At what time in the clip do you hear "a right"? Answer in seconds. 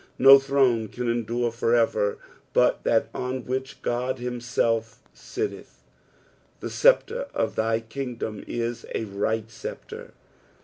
8.95-9.47